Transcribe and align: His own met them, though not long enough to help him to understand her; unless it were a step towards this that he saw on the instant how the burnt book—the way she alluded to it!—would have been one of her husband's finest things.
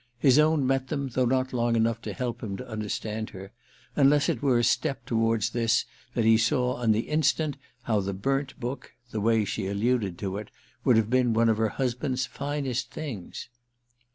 His 0.17 0.39
own 0.39 0.65
met 0.65 0.87
them, 0.87 1.09
though 1.09 1.25
not 1.27 1.53
long 1.53 1.75
enough 1.75 2.01
to 2.01 2.13
help 2.13 2.41
him 2.41 2.57
to 2.57 2.67
understand 2.67 3.29
her; 3.29 3.51
unless 3.95 4.29
it 4.29 4.41
were 4.41 4.57
a 4.57 4.63
step 4.63 5.05
towards 5.05 5.51
this 5.51 5.85
that 6.15 6.25
he 6.25 6.39
saw 6.39 6.77
on 6.77 6.91
the 6.91 7.01
instant 7.01 7.55
how 7.83 7.99
the 7.99 8.11
burnt 8.11 8.59
book—the 8.59 9.21
way 9.21 9.45
she 9.45 9.67
alluded 9.67 10.17
to 10.17 10.37
it!—would 10.37 10.97
have 10.97 11.11
been 11.11 11.33
one 11.35 11.49
of 11.49 11.57
her 11.57 11.69
husband's 11.69 12.25
finest 12.25 12.89
things. 12.89 13.47